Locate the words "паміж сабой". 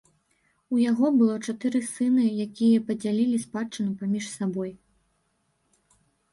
4.03-4.71